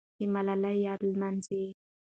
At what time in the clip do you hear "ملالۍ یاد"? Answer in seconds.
0.33-1.01